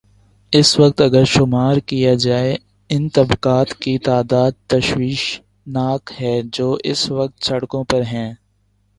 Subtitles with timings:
[0.53, 2.55] اس وقت اگر شمارکیا جائے،
[2.89, 5.41] ان طبقات کی تعداد تشویش
[5.67, 8.33] ناک ہے جو اس وقت سڑکوں پر ہیں۔